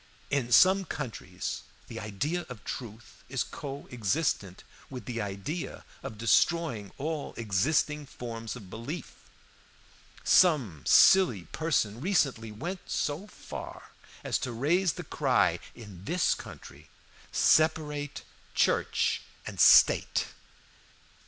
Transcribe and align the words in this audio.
In 0.31 0.51
some 0.51 0.83
countries 0.85 1.61
the 1.87 1.99
idea 1.99 2.47
of 2.49 2.63
truth 2.63 3.23
is 3.29 3.43
coexistent 3.43 4.63
with 4.89 5.05
the 5.05 5.21
idea 5.21 5.85
of 6.01 6.17
destroying 6.17 6.91
all 6.97 7.35
existing 7.37 8.07
forms 8.07 8.55
of 8.55 8.67
belief. 8.67 9.13
Some 10.23 10.83
silly 10.87 11.43
person 11.43 12.01
recently 12.01 12.51
went 12.51 12.89
so 12.89 13.27
far 13.27 13.91
as 14.23 14.39
to 14.39 14.51
raise 14.51 14.93
the 14.93 15.03
cry 15.03 15.59
in 15.75 16.03
this 16.05 16.33
country, 16.33 16.89
'Separate 17.31 18.23
Church 18.55 19.21
and 19.45 19.59
State!' 19.59 20.29